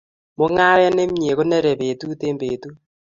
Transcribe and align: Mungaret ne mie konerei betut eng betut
Mungaret 0.37 0.93
ne 0.95 1.03
mie 1.13 1.33
konerei 1.37 1.79
betut 1.79 2.19
eng 2.27 2.37
betut 2.41 2.77